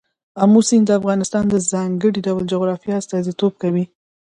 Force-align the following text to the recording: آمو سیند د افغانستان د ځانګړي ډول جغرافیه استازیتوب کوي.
آمو 0.43 0.61
سیند 0.67 0.85
د 0.87 0.91
افغانستان 0.99 1.43
د 1.49 1.55
ځانګړي 1.71 2.19
ډول 2.27 2.43
جغرافیه 2.53 2.95
استازیتوب 3.01 3.53
کوي. 3.61 3.85